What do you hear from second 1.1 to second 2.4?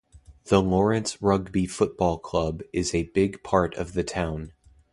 Rugby Football